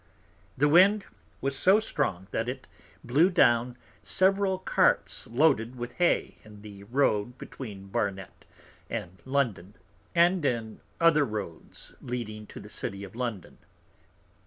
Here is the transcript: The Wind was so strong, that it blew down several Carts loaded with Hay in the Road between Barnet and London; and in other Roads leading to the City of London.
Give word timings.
The 0.57 0.67
Wind 0.67 1.05
was 1.41 1.55
so 1.55 1.79
strong, 1.79 2.25
that 2.31 2.49
it 2.49 2.67
blew 3.03 3.29
down 3.29 3.77
several 4.01 4.57
Carts 4.57 5.27
loaded 5.27 5.75
with 5.75 5.91
Hay 6.01 6.37
in 6.43 6.63
the 6.63 6.85
Road 6.85 7.37
between 7.37 7.85
Barnet 7.89 8.45
and 8.89 9.21
London; 9.25 9.75
and 10.15 10.43
in 10.43 10.81
other 10.99 11.23
Roads 11.23 11.93
leading 12.01 12.47
to 12.47 12.59
the 12.59 12.67
City 12.71 13.03
of 13.03 13.13
London. 13.13 13.59